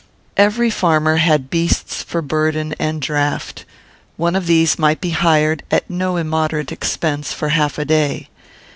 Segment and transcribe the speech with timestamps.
[0.35, 3.65] Every farmer had beasts for burden and draught.
[4.17, 8.27] One of these might be hired, at no immoderate expense, for half a day.